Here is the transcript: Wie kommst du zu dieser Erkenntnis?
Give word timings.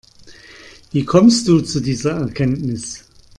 Wie 0.89 1.05
kommst 1.05 1.47
du 1.47 1.59
zu 1.61 1.79
dieser 1.79 2.13
Erkenntnis? 2.17 3.03